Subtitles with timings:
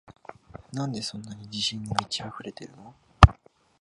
[0.73, 2.95] なんでそんなに自信に満ちあふれてるの？